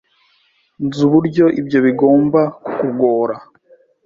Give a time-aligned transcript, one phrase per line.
[0.85, 3.35] Nzi uburyo ibyo bigomba kukugora.